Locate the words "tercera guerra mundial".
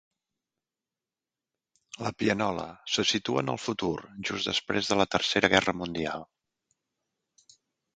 5.17-6.31